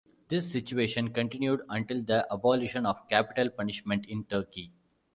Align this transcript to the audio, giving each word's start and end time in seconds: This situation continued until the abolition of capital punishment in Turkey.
This 0.29 0.51
situation 0.51 1.13
continued 1.13 1.61
until 1.69 2.01
the 2.01 2.25
abolition 2.31 2.87
of 2.87 3.07
capital 3.07 3.51
punishment 3.51 4.07
in 4.07 4.23
Turkey. 4.23 4.71